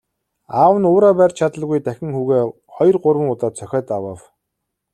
[0.59, 2.43] Аав нь уураа барьж чадалгүй дахин хүүгээ
[2.75, 4.19] хоёр гурван удаа цохиод авав.